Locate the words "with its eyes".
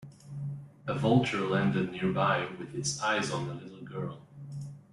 2.57-3.29